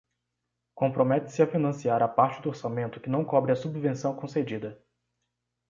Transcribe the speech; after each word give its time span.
Compromete-se 0.73 1.43
a 1.43 1.47
financiar 1.47 2.01
a 2.01 2.07
parte 2.07 2.41
do 2.41 2.49
orçamento 2.49 2.99
que 2.99 3.07
não 3.07 3.23
cobre 3.23 3.51
a 3.51 3.55
subvenção 3.55 4.15
concedida. 4.15 4.83